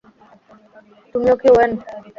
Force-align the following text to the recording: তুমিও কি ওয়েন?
তুমিও 1.11 1.35
কি 1.41 1.49
ওয়েন? 1.51 1.71